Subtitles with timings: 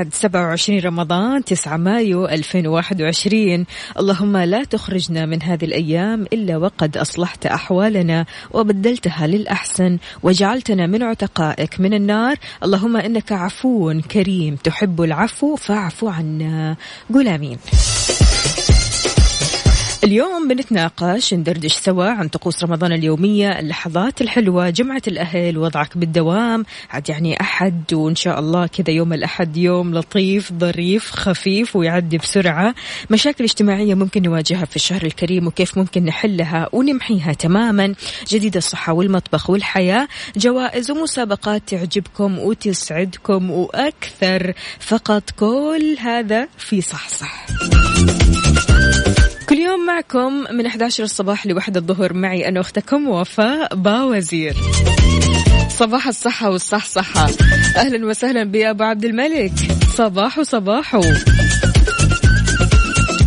[0.00, 3.64] الأحد 27 رمضان 9 مايو 2021
[3.98, 11.80] اللهم لا تخرجنا من هذه الأيام إلا وقد أصلحت أحوالنا وبدلتها للأحسن وجعلتنا من عتقائك
[11.80, 12.36] من النار.
[12.64, 16.76] اللهم إنك عفو كريم تحب العفو فاعف عنا.
[17.14, 17.58] قول آمين.
[20.04, 26.64] اليوم بنتناقش ندردش سوا عن طقوس رمضان اليومية اللحظات الحلوة جمعة الأهل وضعك بالدوام.
[26.90, 32.74] عاد يعني أحد وإن شاء الله كذا يوم الأحد يوم لطيف ظريف خفيف ويعدي بسرعة.
[33.10, 37.94] مشاكل اجتماعية ممكن نواجهها في الشهر الكريم وكيف ممكن نحلها ونمحيها تماما.
[38.28, 44.52] جديد الصحة والمطبخ والحياة جوائز ومسابقات تعجبكم وتسعدكم وأكثر.
[44.78, 47.46] فقط كل هذا في صحصح.
[49.50, 52.12] كل يوم معكم من 11 الصباح لوحدة الظهر.
[52.12, 54.56] معي أنا أختكم وفاء باوزير.
[55.68, 57.30] صباح الصحة والصحصحة.
[57.76, 59.52] أهلا وسهلا بأبو عبد الملك.
[59.96, 61.00] صباح صباحو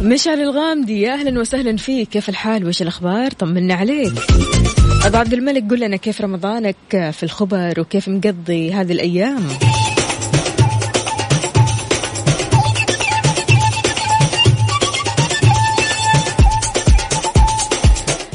[0.02, 2.10] مشعل الغامدي يا أهلا وسهلا فيك.
[2.10, 4.14] كيف الحال؟ وش الأخبار؟ طمنا عليك.
[5.06, 9.48] أبو عبد الملك قل لنا كيف رمضانك في الخبر وكيف مقضي هذه الأيام؟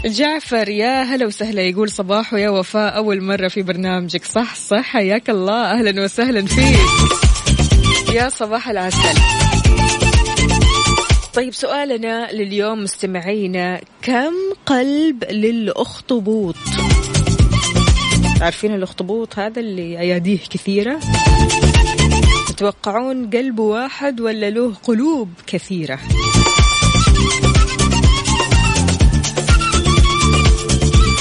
[0.08, 1.62] جعفر يا هلا وسهلا.
[1.62, 4.24] يقول صباح يا وفاء أول مرة في برنامجك.
[4.24, 4.82] صح صح.
[4.82, 5.70] حياك الله.
[5.72, 6.78] أهلا وسهلا فيك.
[8.14, 9.20] يا صباح العسل.
[11.34, 14.34] طيب سؤالنا لليوم مستمعينا كم
[14.66, 16.54] قلب للأخطبوط؟
[18.40, 21.00] عارفين الأخطبوط هذا اللي أياديه كثيرة؟
[22.48, 25.98] تتوقعون قلب واحد ولا له قلوب كثيرة؟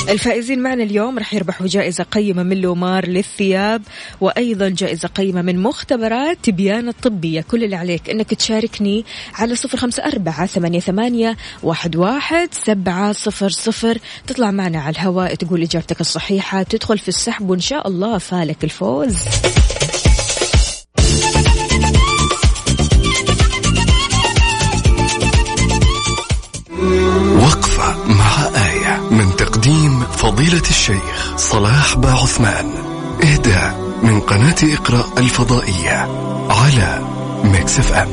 [0.10, 3.82] الفائزين معنا اليوم رح يربحوا جائزة قيمة من لومار للثياب
[4.22, 7.42] وأيضا جائزة قيمة من مختبرات تبيان الطبية.
[7.42, 13.50] كل اللي عليك أنك تشاركني على صفر خمسة أربعة ثمانية, ثمانية واحد, واحد سبعة صفر
[13.50, 13.98] صفر.
[14.28, 19.16] تطلع معنا على الهواء تقول إجابتك الصحيحة تدخل في السحب وإن شاء الله فالك الفوز.
[30.48, 32.66] فضيلة الشيخ صلاح با عثمان
[33.24, 36.08] إهداء من قناة إقرأ الفضائية
[36.50, 37.00] على
[37.44, 38.08] Mix FM.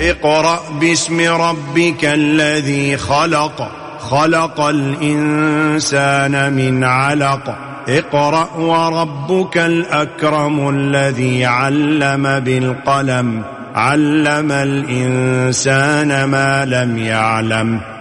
[0.00, 7.56] اقرأ باسم ربك الذي خلق خلق الإنسان من علق.
[7.88, 13.44] اقرأ وربك الأكرم الذي علم بالقلم
[13.74, 17.93] علم الإنسان ما لم يعلم.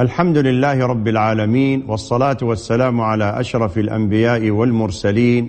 [0.00, 5.48] الحمد لله رب العالمين والصلاة والسلام على أشرف الأنبياء والمرسلين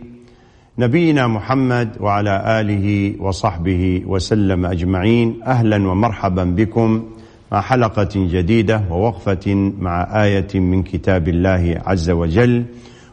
[0.79, 5.39] نبينا محمد وعلى آله وصحبه وسلم أجمعين.
[5.45, 7.03] أهلا ومرحبا بكم
[7.51, 12.65] مع حلقة جديدة ووقفة مع آية من كتاب الله عز وجل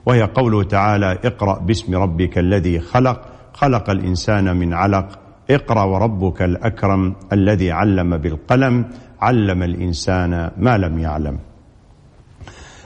[0.06, 3.20] وهي قوله تعالى اقرأ باسم ربك الذي خلق
[3.52, 5.18] خلق الإنسان من علق
[5.50, 8.84] اقرأ وربك الأكرم الذي علم بالقلم
[9.20, 11.38] علم الإنسان ما لم يعلم.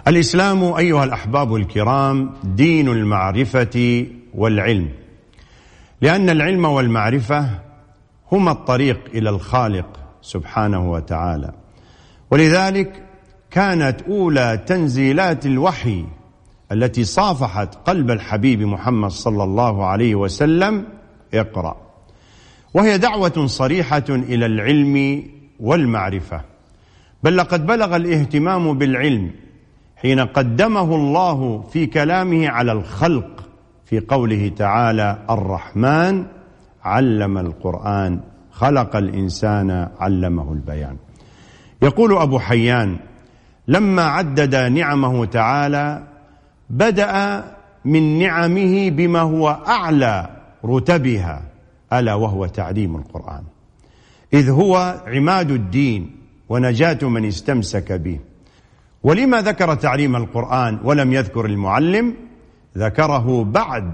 [0.09, 4.89] الإسلام أيها الأحباب الكرام دين المعرفة والعلم
[6.01, 7.49] لأن العلم والمعرفة
[8.33, 9.87] هما الطريق إلى الخالق
[10.23, 11.53] سبحانه وتعالى.
[12.31, 13.03] ولذلك
[13.51, 16.05] كانت أولى تنزيلات الوحي
[16.73, 20.85] التي صافحت قلب الحبيب محمد صلى الله عليه وسلم
[21.35, 21.77] اقرأ.
[22.75, 25.25] وهي دعوة صريحة إلى العلم
[25.61, 26.41] والمعرفة.
[27.23, 29.31] بل لقد بلغ الاهتمام بالعلم
[29.97, 33.49] حين قدمه الله في كلامه على الخلق
[33.85, 36.25] في قوله تعالى الرحمن
[36.85, 38.21] علم القرآن
[38.51, 40.97] خلق الإنسان علمه البيان
[41.83, 42.97] يقول أبو حيان
[43.69, 46.03] لما عدد نعمه تعالى
[46.71, 47.45] بدأ
[47.85, 50.31] من نعمه بما هو أعلى
[50.65, 51.43] رتبها
[51.93, 53.43] ألا وهو تعليم القرآن
[54.35, 56.17] إذ هو عماد الدين
[56.49, 58.21] ونجاة من استمسك به.
[59.03, 62.15] ولما ذكر تعليم القرآن ولم يذكر المعلم
[62.79, 63.93] ذكره بعد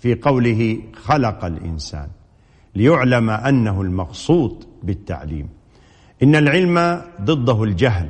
[0.00, 2.08] في قوله خلق الإنسان
[2.74, 5.48] ليعلم أنه المقصود بالتعليم.
[6.22, 8.08] إن العلم ضده الجهل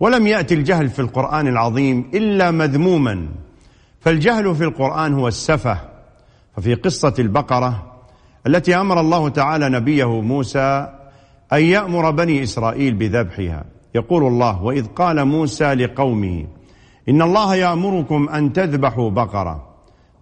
[0.00, 3.28] ولم يأتي الجهل في القرآن العظيم إلا مذموما.
[4.00, 5.80] فالجهل في القرآن هو السفه.
[6.56, 7.91] ففي قصة البقرة
[8.46, 10.88] التي أمر الله تعالى نبيه موسى
[11.52, 13.64] أن يأمر بني إسرائيل بذبحها.
[13.94, 16.46] يقول الله وإذ قال موسى لقومه
[17.08, 19.68] إن الله يأمركم أن تذبحوا بقرة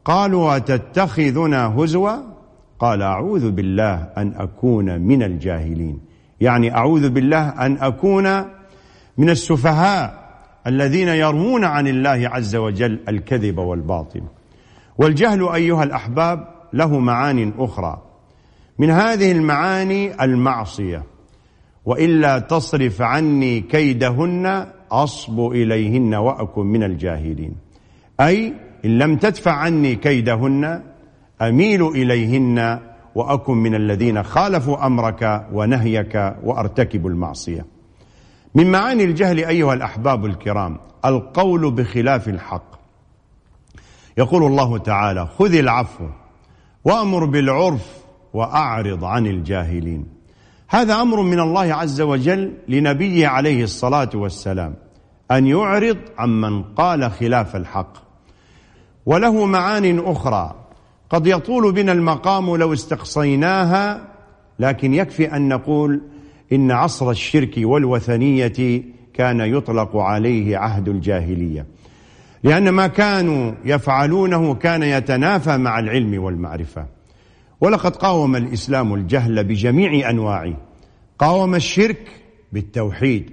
[0.04, 2.16] قالوا أتتخذنا هزوا؟
[2.78, 6.00] قال أعوذ بالله أن أكون من الجاهلين
[6.40, 8.44] يعني أعوذ بالله أن أكون
[9.18, 10.20] من السفهاء
[10.66, 14.22] الذين يرمون عن الله عز وجل الكذب والباطل.
[14.98, 18.09] والجهل أيها الأحباب له معان أخرى.
[18.80, 21.02] من هذه المعاني المعصية.
[21.84, 27.56] وإلا تصرف عني كيدهن أصب إليهن وأكن من الجاهلين.
[28.20, 28.54] أي
[28.84, 30.82] إن لم تدفع عني كيدهن
[31.42, 32.80] أميل إليهن
[33.14, 37.66] وأكن من الذين خالفوا أمرك ونهيك وأرتكب المعصية.
[38.54, 42.80] من معاني الجهل أيها الأحباب الكرام القول بخلاف الحق.
[44.18, 46.04] يقول الله تعالى خذ العفو
[46.84, 47.99] وأمر بالعرف
[48.34, 50.06] وأعرض عن الجاهلين.
[50.68, 54.74] هذا أمر من الله عز وجل لنبيه عليه الصلاة والسلام
[55.30, 57.92] أن يعرض عمن قال خلاف الحق.
[59.06, 60.54] وله معان أخرى.
[61.10, 64.08] قد يطول بنا المقام لو استقصيناها
[64.58, 66.00] لكن يكفي أن نقول
[66.52, 68.82] إن عصر الشرك والوثنية
[69.14, 71.66] كان يطلق عليه عهد الجاهلية.
[72.42, 76.99] لأن ما كانوا يفعلونه كان يتنافى مع العلم والمعرفة.
[77.60, 80.56] ولقد قاوم الإسلام الجهل بجميع أنواعه.
[81.18, 82.10] قاوم الشرك
[82.52, 83.30] بالتوحيد.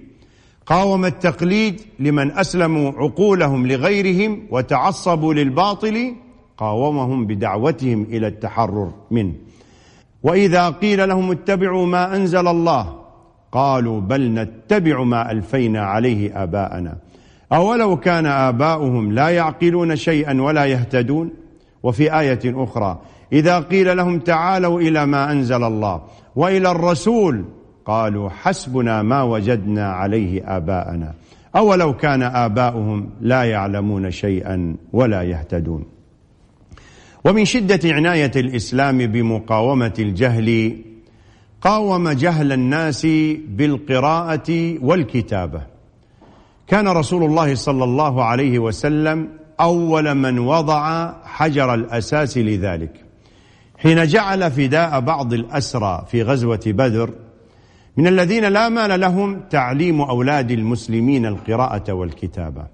[0.66, 6.16] قاوم التقليد لمن أسلموا عقولهم لغيرهم وتعصبوا للباطل
[6.58, 9.34] قاومهم بدعوتهم إلى التحرر منه.
[10.24, 13.00] وإذا قيل لهم اتبعوا ما أنزل الله
[13.52, 16.98] قالوا بل نتبع ما ألفينا عليه آباءنا.
[17.54, 21.30] أولو كان آباؤهم لا يعقلون شيئا ولا يهتدون؟
[21.84, 23.02] وفي آية أخرى
[23.34, 26.02] إذا قيل لهم تعالوا إلى ما أنزل الله
[26.36, 27.46] وإلى الرسول
[27.86, 31.14] قالوا حسبنا ما وجدنا عليه آباءنا.
[31.56, 35.86] أولو كان آباؤهم لا يعلمون شيئا ولا يهتدون.
[37.26, 40.78] ومن شدة عناية الإسلام بمقاومة الجهل
[41.62, 43.06] قاوم جهل الناس
[43.48, 45.62] بالقراءة والكتابة.
[46.68, 53.07] كان رسول الله صلى الله عليه وسلم أول من وضع حجر الأساس لذلك.
[53.78, 57.14] حين جعل فداء بعض الأسرى في غزوة بدر
[57.98, 62.68] من الذين لا مال لهم تعليم أولاد المسلمين القراءة والكتابة.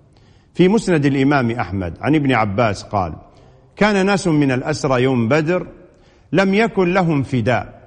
[0.53, 3.13] في مسند الإمام أحمد عن ابن عباس قال
[3.75, 5.67] كان ناس من الأسرى يوم بدر
[6.31, 7.83] لم يكن لهم فداء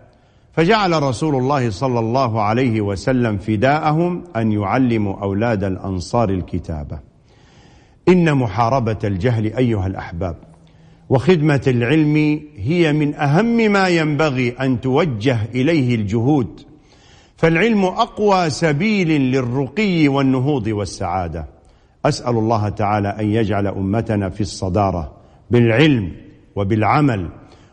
[0.53, 6.99] فجعل رسول الله صلى الله عليه وسلم فداءهم أن يعلموا أولاد الأنصار الكتابة.
[8.09, 10.37] إن محاربة الجهل أيها الأحباب
[11.09, 16.61] وخدمة العلم هي من أهم ما ينبغي أن توجه إليه الجهود.
[17.37, 21.47] فالعلم أقوى سبيل للرقي والنهوض والسعادة.
[22.07, 25.13] أسأل الله تعالى أن يجعل أمتنا في الصدارة
[25.51, 26.13] بالعلم
[26.57, 27.29] وبالعمل.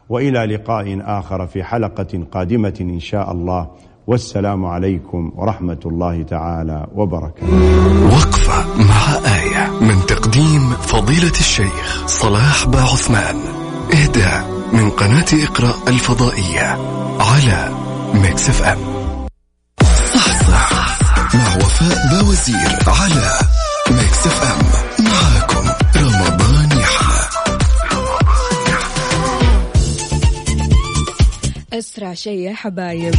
[0.10, 3.68] وإلى لقاء آخر في حلقة قادمة إن شاء الله.
[4.08, 8.06] والسلام عليكم ورحمة الله تعالى وبركاته.
[8.06, 8.63] وقفة.
[8.78, 13.40] مع آية من تقديم فضيلة الشيخ صلاح با عثمان.
[13.94, 16.78] إهداء من قناة إقراء الفضائية
[17.20, 17.72] على
[18.14, 18.78] Mix FM.
[20.16, 20.98] صحصح
[21.36, 23.40] مع وفاء باوزير على
[23.92, 25.06] Mix FM.
[25.06, 27.24] معاكم رمضان يحلى
[31.74, 33.16] أسرع شيء يا حبايب.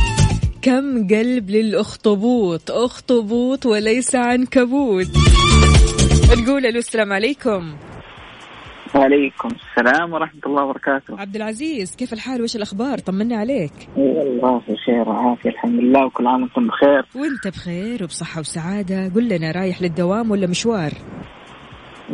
[0.62, 2.70] كم قلب للأخطبوط.
[2.70, 5.08] أخطبوط وليس عنكبوت
[6.34, 7.76] نقول له السلام عليكم.
[8.94, 11.20] وعليكم السلام ورحمة الله وبركاته.
[11.20, 13.72] عبد العزيز كيف الحال؟ وش الأخبار؟ طمنا عليك.
[13.96, 17.06] والله في خير وعافية الحمد لله وكل عام وأنتم بخير.
[17.14, 20.92] وأنت بخير وبصحة وسعادة؟ قل لنا رايح للدوام ولا مشوار؟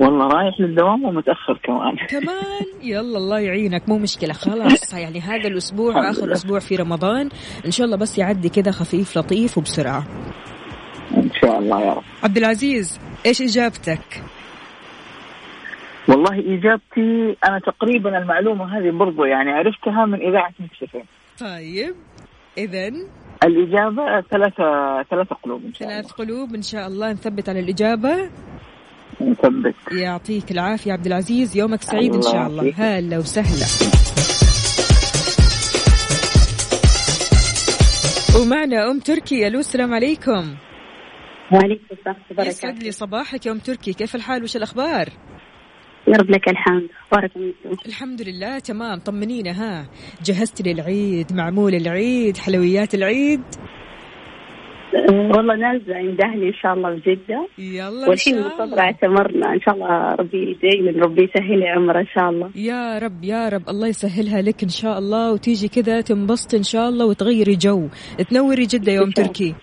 [0.01, 1.97] والله رايح للدوام ومتأخر كمان.
[2.21, 3.89] كمان؟ يلا الله يعينك.
[3.89, 4.95] مو مشكلة خلاص.
[4.95, 7.29] يعني هذا الأسبوع آخر أسبوع في رمضان.
[7.67, 10.05] إن شاء الله بس يعدي كذا خفيف لطيف وبسرعة.
[11.61, 12.03] الله يا رب.
[12.25, 14.23] عبد العزيز إيش إجابتك؟
[16.09, 21.05] والله إجابتي أنا تقريبا المعلومة هذه برضو يعني عرفتها من إذاعة مكسفين
[21.41, 21.95] طيب
[22.59, 22.89] اذا
[23.45, 28.31] الإجابة ثلاثة ثلاثة قلوب إن شاء ثلاث الله قلوب إن شاء الله نثبت على الإجابة.
[29.21, 29.75] نثبت.
[29.93, 32.73] يعطيك العافية عبد العزيز يومك سعيد إن شاء الله.
[32.77, 33.67] هلا وسهلا.
[38.41, 40.57] ومعنا أم تركي ألو السلام عليكم.
[41.53, 43.93] وعليكم السلام ورحمة الله يسعد لي صباحك يا ام تركي.
[43.93, 45.09] كيف الحال؟ وش الأخبار؟
[46.09, 46.89] يا رب لك الحمد.
[47.13, 47.31] بارك
[47.87, 48.99] الحمد لله تمام.
[48.99, 49.89] طمنينا ها.
[50.25, 53.43] جهزت للعيد معمول العيد حلويات العيد؟
[55.09, 58.81] والله نازلة عند أهلي إن شاء الله بجدة يلا إن والحين الله.
[58.81, 59.55] اعتمرنا.
[59.55, 62.51] إن شاء الله ربي يدعي لنا ربي يسهل لي عمره إن شاء الله.
[62.55, 63.69] يا رب يا رب.
[63.69, 65.33] الله يسهلها لك إن شاء الله.
[65.33, 67.89] وتيجي كذا تنبسط إن شاء الله وتغيري جو.
[68.31, 69.13] تنوري شاء الله.
[69.13, 69.55] تركي.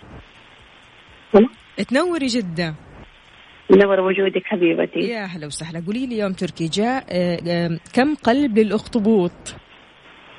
[1.83, 2.75] تنوري جدة.
[3.69, 4.99] منور وجودك حبيبتي.
[4.99, 5.83] يا هلا وسهلا.
[5.85, 9.31] قولي لي يا ام تركي جاء آه، آه، كم قلب للأخطبوط؟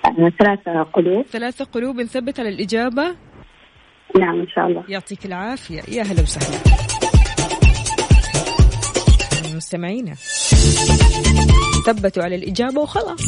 [0.06, 1.26] آه، ثلاثة قلوب.
[1.26, 3.16] ثلاثة قلوب نثبت على الإجابة
[4.20, 4.84] نعم إن شاء الله.
[4.88, 5.80] يعطيك العافية.
[5.88, 6.58] يا هلا وسهلا.
[9.56, 10.14] مستمعينا.
[11.86, 13.20] ثبتوا على الإجابة وخلاص.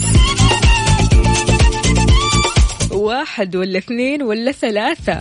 [2.92, 5.20] واحد ولا اثنين ولا ثلاثة؟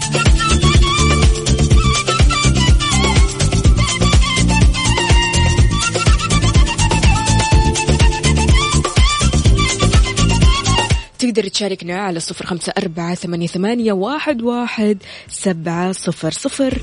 [11.19, 14.97] تقدر تشاركنا على صفر خمسة أربعة ثمانية, ثمانية واحد, واحد
[15.29, 16.81] سبعة صفر صفر.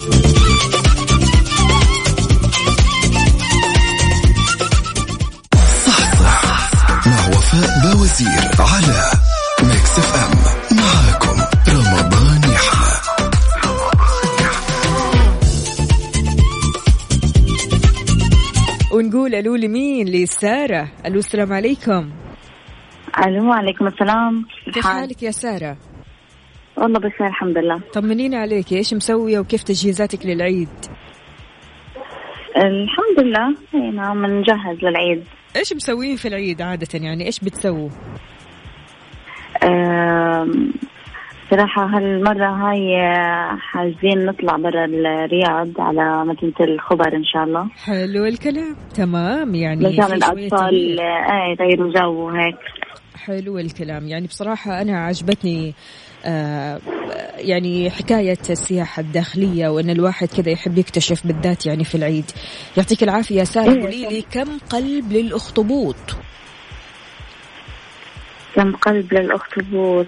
[7.07, 9.11] مع وفاء باوزير على
[9.63, 10.33] Mix FM.
[10.77, 12.97] معاكم رمضان يحلى
[18.93, 20.89] ونقول ألو لمين؟ لسارة.
[21.07, 22.26] ألو السلام عليكم.
[23.25, 24.45] ألو وعليكم السلام.
[24.75, 25.77] كيف حالك يا سارة؟
[26.77, 27.81] والله بخير الحمد لله.
[27.93, 30.69] طمنينا عليك إيش مسوية وكيف تجهيزاتك للعيد؟
[32.57, 35.25] الحمد لله هنا بنجهز للعيد.
[35.57, 37.89] إيش مسوين في العيد عادة؟ يعني إيش بتسووا؟
[39.65, 40.73] آم،
[41.51, 47.69] صراحة هالمرة هاي آه، حاجزين نطلع برا الرياض على مدينة الخبر إن شاء الله.
[47.85, 51.01] حلو الكلام تمام يعني شوية الأطفال.
[51.01, 52.57] آه يغيروا جو وهيك
[53.27, 54.09] حلو الكلام.
[54.09, 55.75] يعني بصراحة أنا عجبتني
[56.25, 56.81] آه
[57.37, 62.31] يعني حكاية السياحة الداخلية وأن الواحد كذا يحب يكتشف بالذات يعني في العيد.
[62.77, 63.73] يعطيك العافية سارة.
[63.73, 63.83] إيه.
[63.83, 65.97] قولي لي كم قلب للأخطبوط؟
[68.55, 70.07] كم قلب للأخطبوط.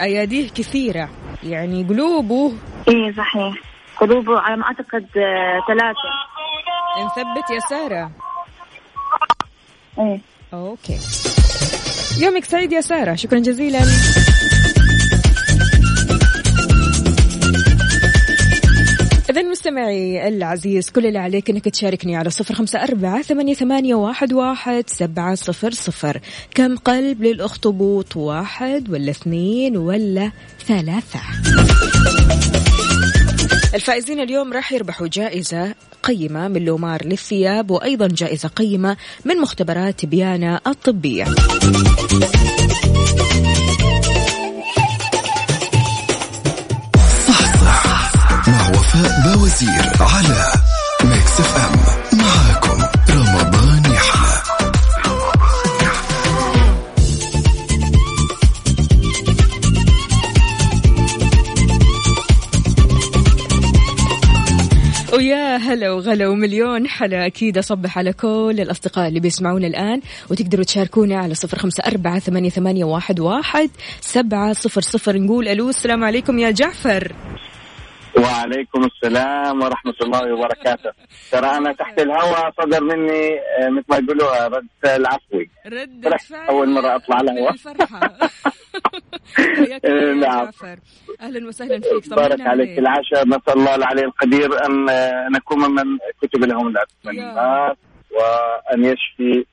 [0.00, 1.08] أياديه كثيرة.
[1.44, 2.52] يعني قلوبه؟
[2.88, 3.54] إيه صحيح.
[4.00, 6.10] قلوبه على ما أعتقد آه، ثلاثة.
[7.04, 8.10] نثبت يا سارة.
[9.98, 10.20] إيه.
[10.54, 10.98] أوكي.
[12.20, 13.14] يومك سعيد يا سارة.
[13.14, 13.80] شكرا جزيلا.
[19.30, 24.32] إذا مستمعي العزيز كل اللي عليك إنك تشاركني على صفر خمسة أربعة ثمانية, ثمانية واحد,
[24.32, 26.20] واحد سبعة صفر صفر.
[26.54, 30.30] كم قلب للأخطبوط؟ واحد ولا اثنين ولا
[30.66, 31.20] ثلاثة؟
[33.74, 40.60] الفائزين اليوم راح يربحوا جائزة قيمة من لومار للثياب وأيضا جائزة قيمة من مختبرات بيانا
[40.66, 41.24] الطبية.
[48.48, 50.52] مع وفاء باوزير على
[51.04, 52.05] Mix FM.
[65.16, 67.26] ويا هلا وغلا ومليون حلا.
[67.26, 72.84] أكيد أصبح على كل الأصدقاء اللي بيسمعونا الآن وتقدروا تشاركونا على صفر خمسة أربعة ثمانية,
[72.84, 73.20] واحد
[74.00, 75.18] سبعة صفر صفر.
[75.18, 77.12] نقول ألو السلام عليكم يا جعفر.
[78.18, 80.90] وعليكم السلام ورحمة الله وبركاته.
[81.32, 85.50] ترى أنا تحت الهواء صدر مني آه، مثل ما يقولوا رد العفوي
[86.30, 87.54] فعل أول مرة أطلع من الهواء.
[90.20, 90.50] نعم.
[91.20, 92.08] أهلا وسهلا فيك.
[92.14, 93.28] بارك عليك العشاء.
[93.28, 97.76] نسأل الله العلي القدير أن آه، نكون ممن كتب لهم يا الأتمنى
[98.16, 99.44] وأن يشفي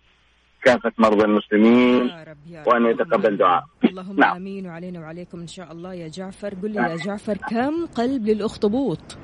[0.65, 2.91] كافة مرضى المسلمين يا رب يا وأن رب.
[2.91, 3.63] يتقبل دعاء.
[3.94, 4.36] اللهم نعم.
[4.36, 4.68] آمين.
[4.68, 5.94] وعلينا وعليكم إن شاء الله.
[5.94, 9.18] يا جعفر قل لي يا جعفر كم قلب للأخطبوط؟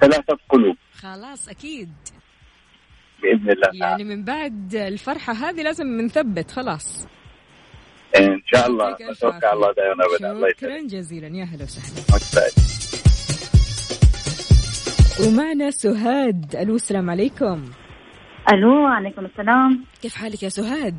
[0.00, 0.76] ثلاثة قلوب.
[0.92, 1.92] خلاص أكيد.
[3.22, 7.06] بإذن الله يعني من بعد الفرحة هذه لازم نثبت خلاص.
[8.20, 8.96] إن شاء الله.
[9.00, 10.32] أتوقع الله دائما ابدا.
[10.32, 11.28] الله شكرا جزيلا.
[11.28, 12.48] يا هلا وسهلا.
[15.26, 16.56] ومعنا سهاد.
[16.56, 17.70] ألو السلام عليكم.
[18.52, 19.84] ألو عليكم السلام.
[20.02, 20.96] كيف حالك يا سهاد؟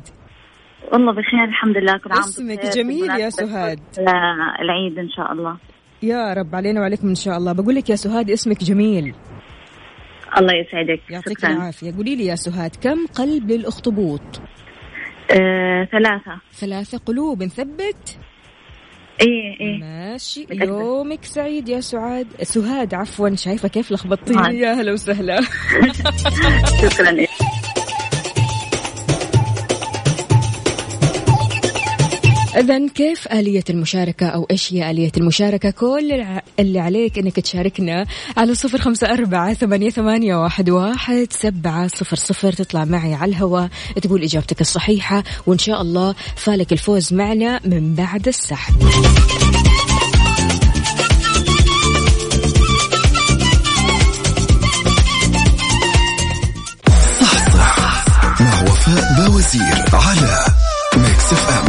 [0.92, 3.80] والله بخير الحمد لله كل عام اسمك جميل يا سهاد.
[4.62, 5.56] العيد إن شاء الله.
[6.02, 7.52] يا رب علينا وعليكم إن شاء الله.
[7.52, 9.14] بقول لك يا سهاد اسمك جميل.
[10.38, 11.00] الله يسعدك.
[11.10, 11.96] يعطيك العافية.
[11.96, 14.40] قولي لي يا سهاد كم قلب للأخطبوط؟
[15.30, 16.40] آه، ثلاثة.
[16.52, 18.18] ثلاثة قلوب نثبت
[19.20, 19.80] إيه إيه.
[19.80, 20.46] ماشي.
[20.50, 22.26] يومك سعيد يا سعاد.
[22.42, 25.40] سهاد عفوا شايفة كيف لخبطتيني؟ يا هلا وسهلا.
[26.82, 27.26] شكرا.
[32.56, 36.24] إذا كيف آلية المشاركة أو إيش هي آلية المشاركة؟ كل
[36.58, 38.06] اللي عليك إنك تشاركنا
[38.36, 42.52] على صفر خمسة أربعة ثمانية, ثمانية واحد, واحد سبعة صفر صفر.
[42.52, 43.68] تطلع معي على الهواء
[44.02, 48.74] تقول إجابتك الصحيحة وإن شاء الله فالك الفوز معنا من بعد السحب
[57.20, 58.04] صحصح
[58.40, 60.44] مع وفاء باوزير على
[60.96, 61.63] Mix FM.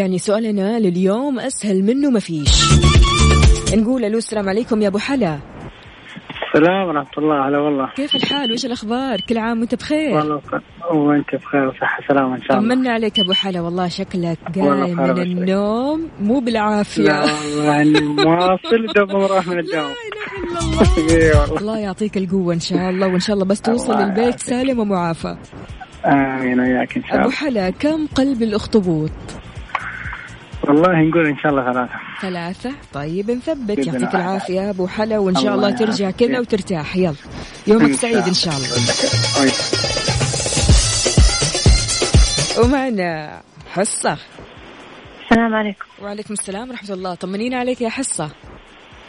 [0.00, 2.50] يعني سؤالنا لليوم أسهل منه ما فيش.
[3.74, 5.38] نقول ألو السلام عليكم يا أبو حلا.
[6.54, 7.90] السلام ورحمة الله هلا والله.
[7.96, 10.40] كيف الحال؟ وش الأخبار؟ كل عام وأنت بخير؟ والله
[10.92, 12.74] وأنت بخير وصحة سلامة إن شاء الله.
[12.74, 17.02] طمنا عليك أبو حلا والله شكلك قايم من النوم مو بالعافية.
[17.02, 17.24] لا
[17.64, 19.94] يعني مواصل دوب راح من الدوام
[20.98, 21.58] الله.
[21.60, 25.36] الله يعطيك القوة إن شاء الله وإن شاء الله بس توصل للبيت سالم ومعافى.
[26.06, 27.24] آمين وياك إن شاء الله.
[27.24, 29.10] أبو حلا كم قلب الأخطبوط؟
[30.70, 31.98] والله نقول إن شاء الله ثلاثة.
[32.22, 32.72] ثلاثة.
[32.92, 33.86] طيب نثبت.
[33.86, 36.96] يعطيك العافية أبو حلا وإن شاء الله, الله ترجع كذا وترتاح.
[36.96, 37.14] يلا.
[37.66, 38.68] يومك سعيد إن شاء الله.
[42.58, 44.18] ومعنا حصة.
[45.24, 45.84] السلام عليكم.
[46.02, 47.14] وعليكم السلام ورحمة الله.
[47.14, 48.30] طمنينا عليك يا حصة.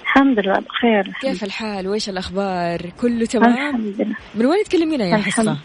[0.03, 1.13] الحمد لله بخير.
[1.21, 4.15] كيف الحال؟ وإيش الأخبار؟ كله تمام؟ الحمد لله.
[4.35, 5.57] من وين تكلمينا يا حصة؟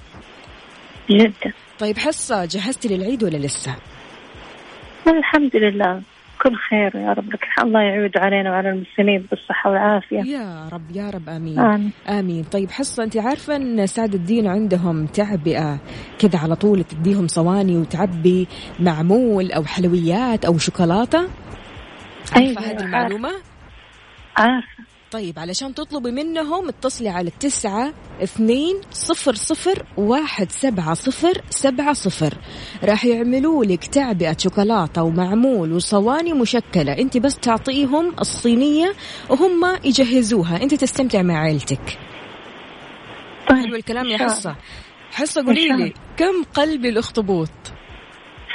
[1.10, 1.52] جدة.
[1.78, 3.74] طيب حصة جهزتي للعيد ولا لسه؟
[5.08, 6.02] الحمد لله.
[6.42, 7.44] كل خير يا رب لك.
[7.62, 10.20] الله يعود علينا وعلى المسلمين بالصحة والعافية.
[10.20, 11.58] يا رب يا رب آمين.
[11.58, 12.44] آمين, آمين.
[12.44, 15.78] طيب حصة أنت عارفة أن سعد الدين عندهم تعبئة
[16.18, 18.48] كذا على طول تديهم صواني وتعبي
[18.80, 21.18] معمول أو حلويات أو شوكولاتة؟
[22.32, 23.30] عارفة أيوة هذه المعلومة؟
[24.36, 24.85] عارفة.
[25.10, 32.38] طيب علشان تطلبي منهم اتصلي على التسعة اثنين صفر صفر واحد سبعة صفر سبعة صفر.
[32.84, 36.92] راح يعملوا لك تعبئة شوكولاتة ومعمول وصواني مشكلة.
[36.92, 38.94] انت بس تعطيهم الصينية
[39.30, 40.62] وهم يجهزوها.
[40.62, 41.98] انت تستمتع مع عيلتك.
[43.48, 44.56] طيب حلو الكلام يا حصة.
[45.10, 47.50] حصة قولي لي كم قلب الأخطبوط؟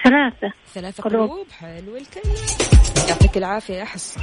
[0.03, 0.53] ثلاثة.
[0.73, 1.47] ثلاثة قلوب, قلوب.
[1.51, 2.35] حلو الكلام.
[3.09, 4.21] يعطيك العافية يا حصة.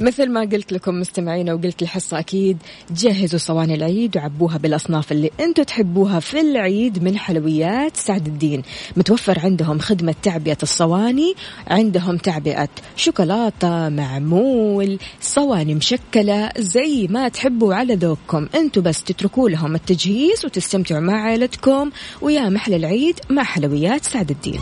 [0.00, 2.58] مثل ما قلت لكم مستمعينا وقلت الحصة أكيد
[2.90, 8.62] جهزوا صواني العيد وعبوها بالأصناف اللي أنتم تحبوها في العيد من حلويات سعد الدين.
[8.96, 11.34] متوفر عندهم خدمة تعبئة الصواني
[11.66, 18.48] عندهم تعبئة شوكولاتة معمول صواني مشكلة زي ما تحبوا على ذوقكم.
[18.54, 21.90] أنتم بس تتركوا لهم التجهيز وتستمتعوا مع عائلتكم
[22.22, 24.60] ويا محل العيد مع حلويات سعد الدين.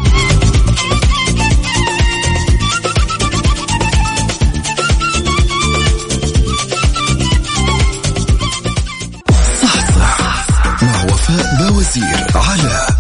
[11.79, 12.98] وفاء بوزير على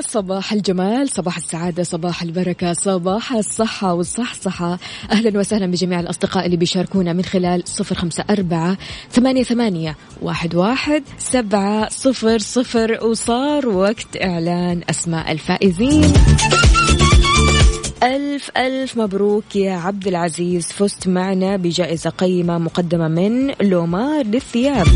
[0.00, 4.78] صباح الجمال صباح السعادة صباح البركة صباح الصحة والصحصحة.
[5.12, 8.78] أهلا وسهلا بجميع الأصدقاء اللي بيشاركونا من خلال صفر خمسة أربعة
[9.10, 13.04] ثمانية, ثمانية واحد, واحد سبعة صفر صفر.
[13.04, 16.12] وصار وقت إعلان أسماء الفائزين.
[18.02, 20.66] ألف ألف مبروك يا عبد العزيز.
[20.66, 24.86] فزت معنا بجائزة قيمة مقدمة من لومار للثياب.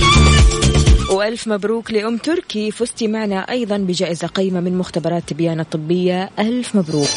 [1.10, 2.70] وألف مبروك لأم تركي.
[2.70, 6.30] فزتي معنا أيضا بجائزة قيمة من مختبرات تبيان الطبية.
[6.38, 7.08] ألف مبروك.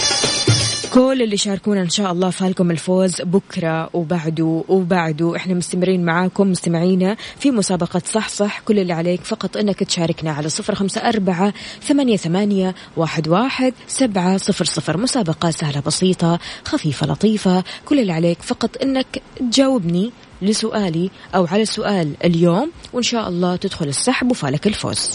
[0.93, 5.35] كل اللي شاركونا إن شاء الله فالكم الفوز بكرة وبعده وبعده.
[5.35, 8.59] إحنا مستمرين معاكم مستمعينا في مسابقة صح صح.
[8.59, 14.37] كل اللي عليك فقط أنك تشاركنا على صفر خمسة أربعة ثمانية, ثمانية واحد, واحد سبعة
[14.37, 14.97] صفر صفر.
[14.97, 17.63] مسابقة سهلة بسيطة خفيفة لطيفة.
[17.85, 20.11] كل اللي عليك فقط أنك تجاوبني.
[20.41, 25.11] لسؤالي أو على سؤال اليوم وإن شاء الله تدخل السحب وفالك الفوز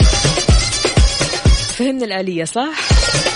[1.77, 3.32] فهمنا الآلية صح؟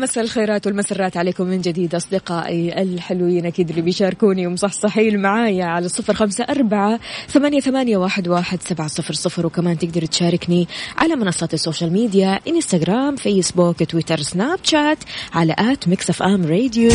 [0.00, 3.46] مساء الخيرات والمسرات عليكم من جديد أصدقائي الحلوين.
[3.46, 9.14] أكيد اللي بيشاركوني ومصحصحين معايا على صفر خمسة أربعة ثمانية, ثمانية واحد, واحد سبعة صفر
[9.14, 9.46] صفر.
[9.46, 14.98] وكمان تقدر تشاركني على منصات ال social media Instagram Facebook Twitter Snapchat
[15.34, 16.90] على at Mix FM Radio.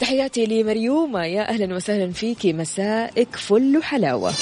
[0.00, 1.24] تحياتي لمريومة.
[1.24, 4.32] يا أهلا وسهلا فيكي مسائك فل وحلاوة.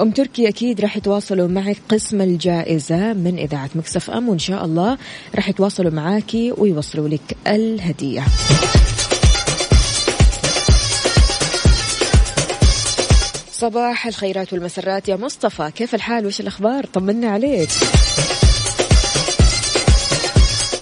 [0.00, 4.98] أم تركي أكيد راح يتواصلوا معك قسم الجائزة من إذاعة مكسف أم وإن شاء الله
[5.36, 8.24] راح يتواصلوا معاكي ويوصلوا لك الهدية.
[13.52, 17.68] صباح الخيرات والمسرات يا مصطفى كيف الحال؟ وش الأخبار؟ طمنا عليك.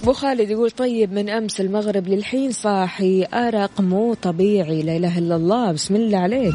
[0.03, 5.35] أبو خالد يقول طيب من أمس المغرب للحين صاحي أرق مو طبيعي لا إله إلا
[5.35, 6.53] الله بسم الله عليك.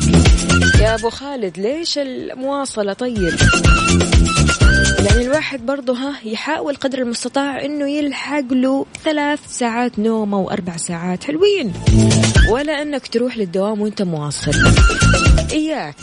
[0.80, 3.34] يا أبو خالد ليش المواصلة طيب؟
[5.06, 10.76] يعني الواحد برضه ها يحاول قدر المستطاع إنه يلحق له ثلاث ساعات نوم أو أربع
[10.76, 11.72] ساعات حلوين.
[12.50, 14.52] ولا إنك تروح للدوام وإنت مواصل.
[15.52, 15.94] إياك.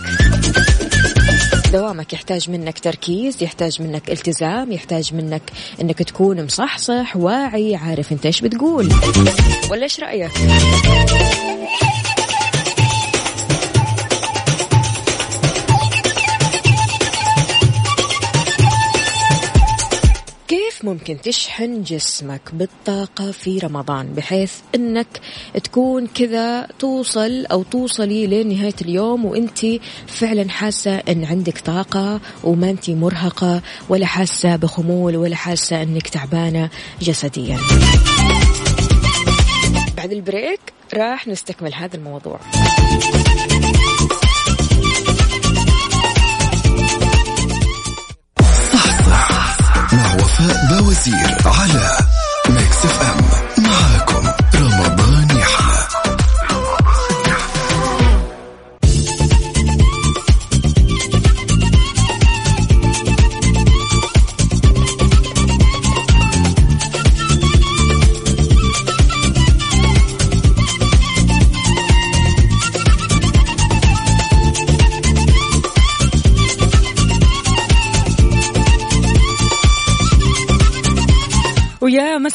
[1.74, 5.42] دوامك يحتاج منك تركيز يحتاج منك التزام يحتاج منك
[5.82, 8.90] إنك تكون مصحصح واعي عارف إنت إيش بتقول.
[9.72, 10.32] ولا إيش رأيك؟
[20.86, 25.08] ممكن تشحن جسمك بالطاقة في رمضان بحيث إنك
[25.64, 29.60] تكون كذا توصل أو توصلي لنهاية اليوم وانت
[30.08, 36.70] فعلا حاسة إن عندك طاقة وما انت مرهقة ولا حاسة بخمول ولا حاسة إنك تعبانة
[37.02, 37.60] جسديا.
[39.98, 40.60] بعد البريك
[40.94, 42.40] راح نستكمل هذا الموضوع.
[50.40, 51.98] وفاء بوزير على
[52.50, 53.45] ميكس اف ام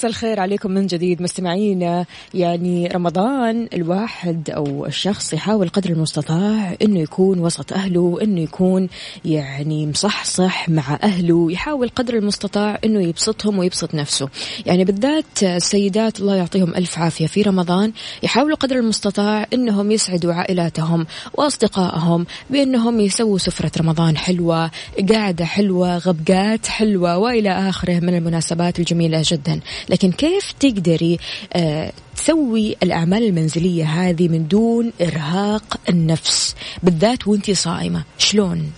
[0.00, 1.22] مساء الخير عليكم من جديد.
[1.22, 8.88] مستمعينا يعني رمضان الواحد أو الشخص يحاول قدر المستطاع إنه يكون وسط أهله إنه يكون
[9.24, 14.28] يعني مصحصح مع أهله يحاول قدر المستطاع إنه يبسطهم ويبسط نفسه.
[14.66, 17.26] يعني بالذات السيدات الله يعطيهم ألف عافية.
[17.26, 24.70] في رمضان يحاولوا قدر المستطاع إنهم يسعدوا عائلاتهم وأصدقائهم بإنهم يسووا سفرة رمضان حلوة
[25.12, 29.60] قاعدة حلوة غبقات حلوة وإلى آخره من المناسبات الجميلة جدا.
[29.90, 31.18] لكن كيف تقدري
[31.53, 38.70] آه تسوي الأعمال المنزلية هذه من دون إرهاق النفس بالذات وانتي صائمة شلون؟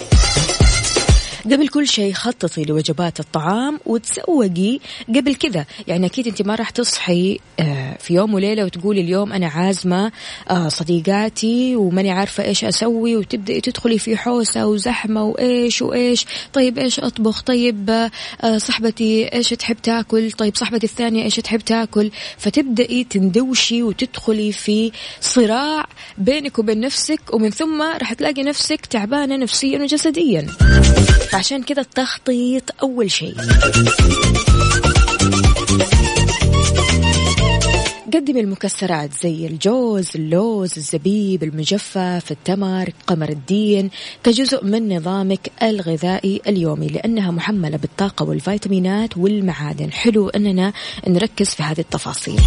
[1.45, 5.65] قبل كل شيء خططي لوجبات الطعام وتسوقي قبل كذا.
[5.87, 10.13] يعني أكيد أنت ما راح تصحي آه، في يوم وليلة وتقولي اليوم أنا عازمة
[10.51, 16.27] آه، صديقاتي وماني عارفة إيش أسوي وتبدأي تدخلي في حوسة وزحمة وإيش وإيش.
[16.53, 22.11] طيب إيش أطبخ؟ طيب آه، صاحبتي إيش تحب تاكل؟ طيب صاحبتي الثانية إيش تحب تاكل؟
[22.39, 25.85] فتبدأي تندوشي وتدخلي في صراع
[26.19, 30.47] بينك وبين نفسك ومن ثم راح تلاقي نفسك تعبانة نفسيا وجسديا.
[31.33, 33.35] فعشان كذا التخطيط أول شيء.
[38.15, 43.91] قدمي المكسرات زي الجوز اللوز الزبيب المجفف التمر قمر الدين
[44.25, 49.93] كجزء من نظامك الغذائي اليومي لأنها محملة بالطاقة والفيتامينات والمعادن.
[49.93, 50.73] حلو أننا
[51.09, 52.41] نركز في هذه التفاصيل.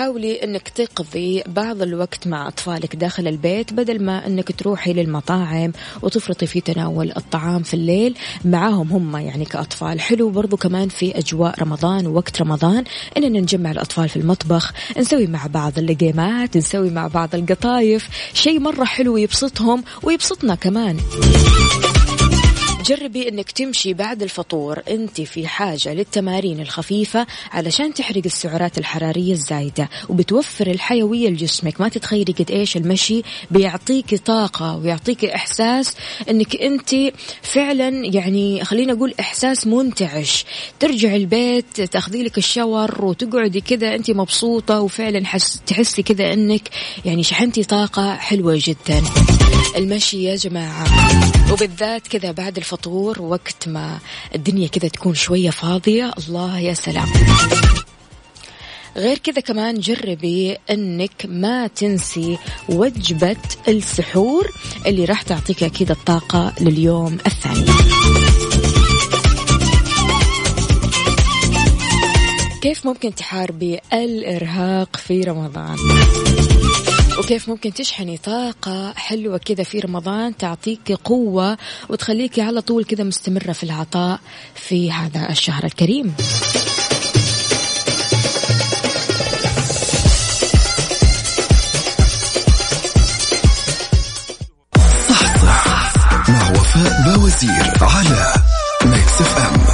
[0.00, 6.46] حاولي إنك تقضي بعض الوقت مع أطفالك داخل البيت بدل ما إنك تروحي للمطاعم وتفرطي
[6.46, 8.14] في تناول الطعام في الليل.
[8.44, 10.00] معاهم هم يعني كأطفال.
[10.00, 12.84] حلو برضو كمان في أجواء رمضان ووقت رمضان.
[13.16, 18.08] إننا نجمع الأطفال في المطبخ نسوي مع بعض اللقيمات نسوي مع بعض القطايف.
[18.34, 20.96] شيء مرة حلو يبسطهم ويبسطنا كمان.
[22.84, 29.88] جربي إنك تمشي بعد الفطور أنت في حاجة للتمارين الخفيفة علشان تحرق السعرات الحرارية الزايدة
[30.08, 31.80] وبتوفر الحيوية لجسمك.
[31.80, 35.94] ما تتخيلي قد إيش المشي بيعطيكي طاقة ويعطيكي إحساس
[36.30, 36.90] إنك أنت
[37.42, 40.44] فعلا يعني خلينا أقول إحساس منتعش.
[40.80, 46.68] ترجع البيت تأخذي لك الشاور وتقعدي كذا أنت مبسوطة وفعلا حس تحسي كذا إنك
[47.04, 49.02] يعني شحنتي طاقة حلوة جدا.
[49.76, 50.84] المشي يا جماعة.
[51.52, 53.98] وبالذات كذا بعد الفطور وقت ما
[54.34, 57.08] الدنيا كذا تكون شوية فاضية الله يا سلام.
[58.96, 63.36] غير كذا كمان جربي إنك ما تنسي وجبة
[63.68, 64.50] السحور
[64.86, 67.66] اللي راح تعطيك أكيد الطاقة لليوم الثاني.
[72.62, 75.76] كيف ممكن تحاربي الإرهاق في رمضان؟
[77.30, 83.52] وكيف ممكن تشحني طاقة حلوة كذا في رمضان تعطيك قوة وتخليك على طول كذا مستمرة
[83.52, 84.20] في العطاء
[84.54, 86.14] في هذا الشهر الكريم.
[95.08, 95.92] صح صح
[96.28, 98.32] مع وفاء بوزير على
[98.84, 99.69] ميكس إف إم.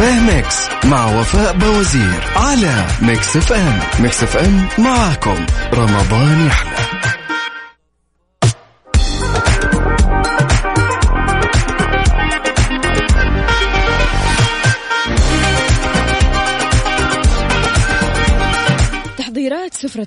[0.00, 3.80] بوفيه ميكس مع وفاء بوزير على ميكس إف إم.
[4.00, 5.46] ميكس إف إم معاكم.
[5.74, 6.79] رمضان يحلى.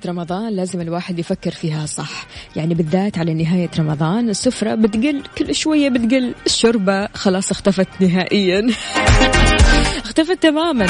[0.06, 2.26] رمضان لازم الواحد يفكر فيها صح.
[2.56, 8.70] يعني بالذات على نهاية رمضان السفرة بتقل كل شوية بتقل الشوربة خلاص اختفت نهائيا.
[10.04, 10.86] اختفت تماما.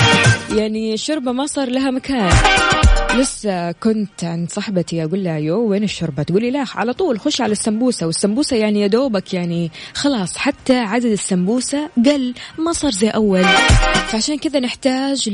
[0.56, 2.30] يعني الشوربة ما صار لها مكان.
[3.14, 7.52] لسه كنت عند صاحبتي أقول لها يو وين الشوربة؟ تقولي لا على طول خش على
[7.52, 13.44] السمبوسة والسمبوسة يعني يا دوبك يعني خلاص حتى عدد السمبوسة قل ما صار زي أول.
[14.08, 15.28] فعشان كذا نحتاج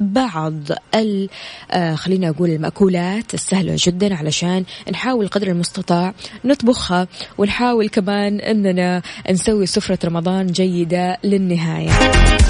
[0.00, 0.54] بعض
[0.94, 1.28] ال
[1.70, 9.66] آه خلينا أقول المأكولات السهلة جدا علشان نحاول قدر المستطاع نطبخها ونحاول كمان إننا نسوي
[9.66, 11.90] سفرة رمضان جيدة للنهاية.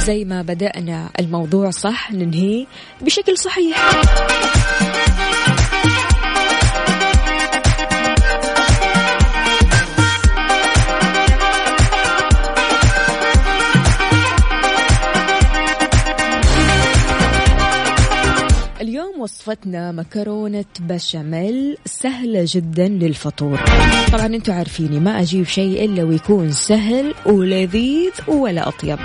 [0.05, 2.67] زي ما بدأنا الموضوع صح؟ ننهيه
[3.01, 3.93] بشكل صحيح.
[19.25, 23.61] وصفتنا مكرونة بشاميل سهلة جدا للفطور.
[24.13, 28.99] طبعا أنتم عارفيني ما أجيب شيء إلا ويكون سهل ولذيذ ولا أطيب.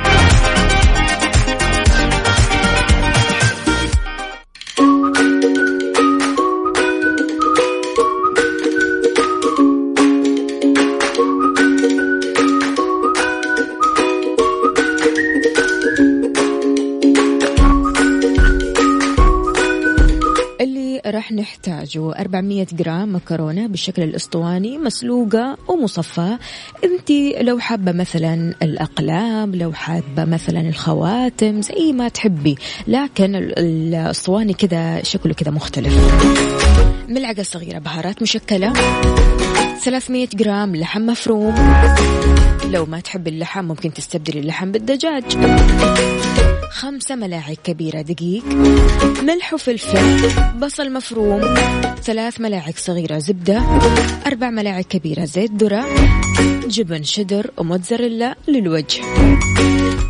[21.29, 26.39] راح نحتاجه 400 جرام مكرونة بالشكل الأسطواني مسلوقة ومصفاة
[26.83, 27.11] انت
[27.41, 32.55] لو حابة مثلا الأقلام لو حابة مثلا الخواتم زي ما تحبي.
[32.87, 35.93] لكن ال- الأسطواني كذا شكله كذا مختلف.
[37.09, 38.73] ملعقة صغيرة بهارات مشكلة.
[39.79, 41.55] 300 جرام لحم مفروم.
[42.71, 45.23] لو ما تحب اللحم ممكن تستبدلي اللحم بالدجاج.
[46.71, 48.43] خمسة ملاعق كبيرة دقيق.
[49.23, 50.29] ملح وفلفل.
[50.59, 51.55] بصل مفروم.
[52.03, 53.61] ثلاث ملاعق صغيرة زبدة.
[54.27, 55.85] أربع ملاعق كبيرة زيت ذرة.
[56.67, 59.01] جبن شدر وموتزاريلا للوجه.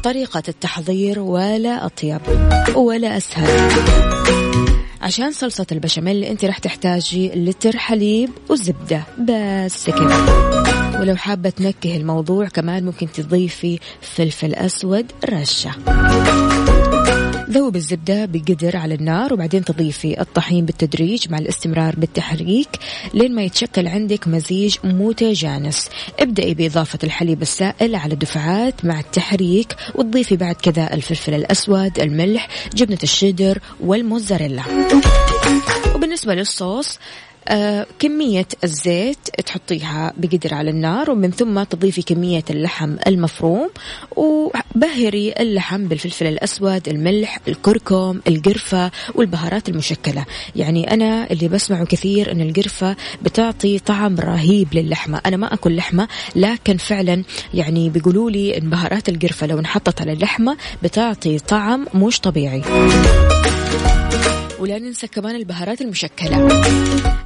[0.04, 2.22] طريقة التحضير ولا أطيب
[2.76, 3.70] ولا أسهل.
[5.02, 9.04] عشان صلصة البشاميل انت راح تحتاجي لتر حليب وزبدة.
[9.20, 10.60] بس كذا
[11.00, 15.72] ولو حابة تنكهي الموضوع كمان ممكن تضيفي فلفل أسود رشة.
[17.52, 22.70] ذوب الزبدة بقدر على النار وبعدين تضيفي الطحين بالتدريج مع الاستمرار بالتحريك
[23.14, 25.90] لين ما يتشكل عندك مزيج متجانس.
[26.20, 33.00] ابدأي بإضافة الحليب السائل على دفعات مع التحريك وتضيفي بعد كذا الفلفل الأسود الملح جبنة
[33.04, 34.64] الشيدر والموزاريلا.
[35.96, 37.00] وبالنسبة للصوص
[38.00, 43.70] كمية الزيت تحطيها بقدر على النار ومن ثم تضيفي كمية اللحم المفروم
[44.16, 50.26] وبهري اللحم بالفلفل الأسود الملح الكركم القرفة والبهارات المشكلة.
[50.56, 55.22] يعني أنا اللي بسمعه كثير أن القرفة بتعطي طعم رهيب للحمة.
[55.26, 57.24] أنا ما أكل لحمة لكن فعلا
[57.54, 62.62] يعني بيقولوا لي أن بهارات القرفة لو انحطت على اللحمة بتعطي طعم مش طبيعي.
[64.60, 66.48] ولا ننسى كمان البهارات المشكلة.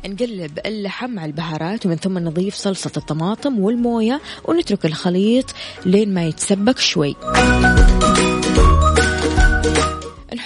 [0.05, 5.45] نقلب اللحم مع البهارات ومن ثم نضيف صلصة الطماطم والموية ونترك الخليط
[5.85, 7.15] لين ما يتسبك شوي.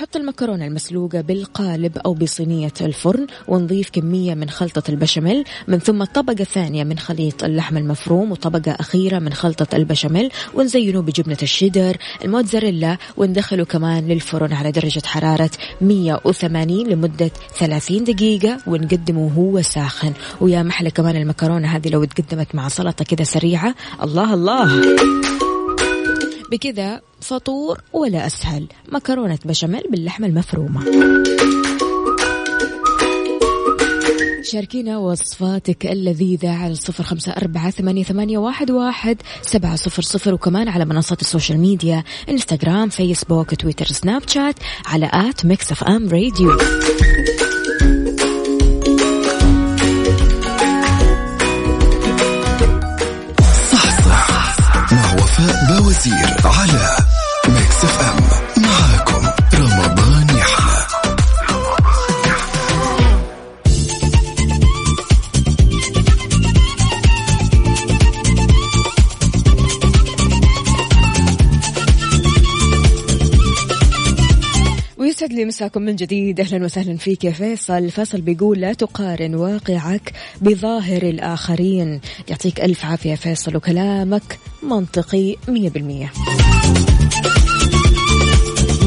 [0.08, 6.44] نحط المكرونة المسلوقة بالقالب أو بصينية الفرن ونضيف كمية من خلطة البشاميل من ثم طبقة
[6.44, 13.66] ثانية من خليط اللحم المفروم وطبقة أخيرة من خلطة البشاميل ونزينه بجبنة الشيدر الموتزاريلا وندخله
[13.66, 20.14] كمان للفرن على درجة حرارة 180 لمدة 30 دقيقة ونقدمه وهو ساخن.
[20.42, 25.47] ويا محلى كمان المكرونة هذه لو تقدمت مع سلطة كذا سريعة الله الله.
[26.52, 28.68] بكذا فطور ولا أسهل.
[28.92, 30.86] مكرونة بشاميل باللحمة المفرومة.
[34.44, 40.68] شاركينا وصفاتك اللذيذة على الصفر خمسة أربعة ثمانية, ثمانية واحد, واحد سبعة صفر صفر وكمان
[40.68, 44.56] على منصات السوشيال ميديا إنستغرام فيسبوك تويتر سناب شات
[44.86, 46.58] على آت ميكس أف أم راديو.
[56.08, 57.07] بوزير على
[75.28, 76.40] ويسعد لي مساكم من جديد.
[76.40, 77.90] أهلا وسهلا فيك يا فيصل.
[77.90, 82.02] فيصل بيقول لا تقارن واقعك بظاهر الآخرين.
[82.30, 86.12] يعطيك ألف عافية فيصل وكلامك منطقي مية بالمية.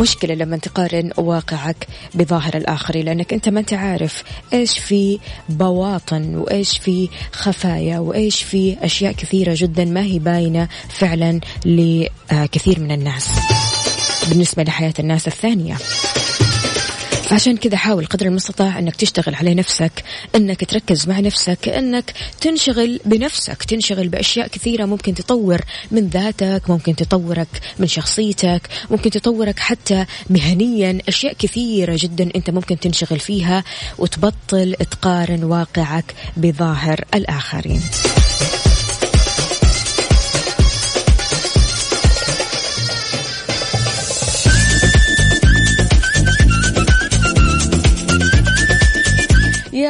[0.00, 4.22] مشكلة لما تقارن واقعك بظاهر الآخرين لأنك أنت ما أنت عارف
[4.52, 11.40] إيش في بواطن وإيش في خفايا وإيش في أشياء كثيرة جدا ما هي باينة فعلا
[11.66, 13.28] لكثير من الناس.
[14.28, 15.76] بالنسبة لحياة الناس الثانية.
[17.30, 20.04] فعشان كذا حاول قدر المستطاع أنك تشتغل على نفسك
[20.34, 26.96] أنك تركز مع نفسك أنك تنشغل بنفسك تنشغل بأشياء كثيرة ممكن تطور من ذاتك ممكن
[26.96, 33.64] تطورك من شخصيتك ممكن تطورك حتى مهنيا أشياء كثيرة جدا أنت ممكن تنشغل فيها
[33.98, 37.80] وتبطل تقارن واقعك بظاهر الآخرين.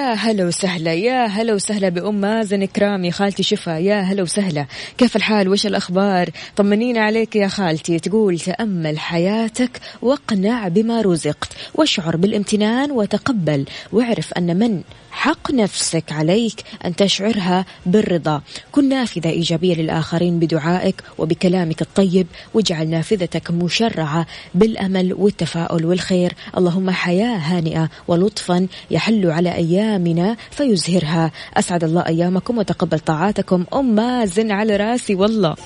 [0.01, 4.67] يا هلا وسهلا يا هلا وسهلا بأم مازن كرامي خالتي شفا يا هلا وسهلا.
[4.99, 7.99] كيف الحال؟ وش الأخبار؟ طمنينا عليك يا خالتي.
[7.99, 14.83] تقول تأمل حياتك واقنع بما رزقت واشعر بالامتنان وتقبل واعرف أن من
[15.21, 18.43] حق نفسك عليك أن تشعرها بالرضا.
[18.73, 26.35] كن نافذة إيجابية للآخرين بدعائك وبكلامك الطيب واجعل نافذتك مشرعة بالأمل والتفاؤل والخير.
[26.57, 31.31] اللهم حياة هانئة ولطفا يحل على أيامنا فيزهرها.
[31.57, 33.65] أسعد الله أيامكم وتقبل طاعاتكم.
[33.75, 35.57] أم مازن على راسي والله.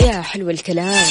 [0.00, 1.06] يا حلو الكلام.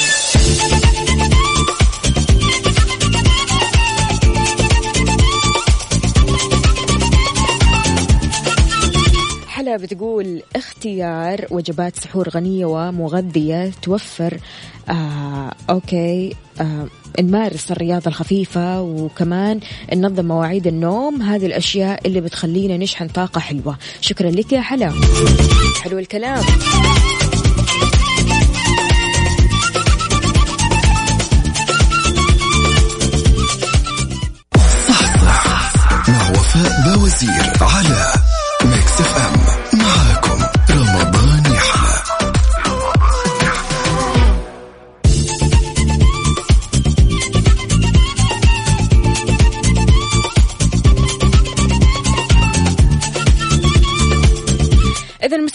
[9.74, 14.38] حلا بتقول اختيار وجبات سحور غنية ومغذية توفر
[14.88, 16.86] آه أوكي آه
[17.20, 19.60] نمارس الرياضة الخفيفة وكمان
[19.94, 21.22] ننظم مواعيد النوم.
[21.22, 23.78] هذه الأشياء اللي بتخلينا نشحن طاقة حلوة.
[24.00, 24.92] شكرا لك يا حلا
[25.82, 26.42] حلو الكلام.
[34.88, 35.72] صح صح
[36.08, 38.23] مع وفاء بوزير على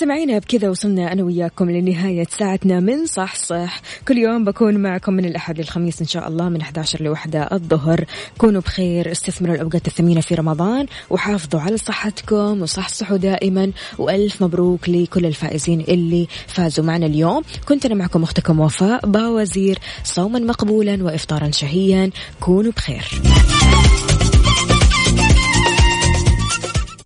[0.10, 3.82] مستمعينا بكذا وصلنا أنا وياكم لنهاية ساعتنا من صح صح.
[4.08, 8.06] كل يوم بكون معكم من الأحد للخميس إن شاء الله من 11 لوحدة الظهر.
[8.38, 13.72] كونوا بخير استثمروا الأوقات الثمينة في رمضان وحافظوا على صحتكم وصحصحوا دائما.
[13.98, 17.44] وألف مبروك لكل الفائزين اللي فازوا معنا اليوم.
[17.68, 22.10] كنت أنا معكم أختكم وفاء باوزير صوما مقبولا وإفطارا شهيا.
[22.40, 23.22] كونوا بخير.